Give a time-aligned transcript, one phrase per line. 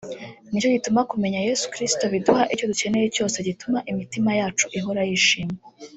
[0.51, 5.57] Nicyo gituma kumenya Yesu Kristo biduha icyo dukeneye cyose gituma imitima yacu ihora yishimye